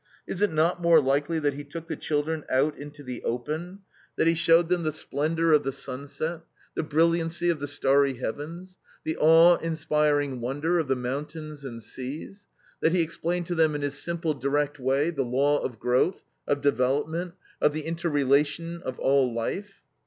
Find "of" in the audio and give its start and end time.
5.53-5.61, 7.51-7.59, 10.79-10.87, 15.59-15.77, 16.47-16.61, 17.61-17.71, 18.81-18.97